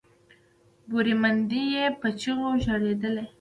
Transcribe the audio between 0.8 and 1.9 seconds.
بورې میندې یې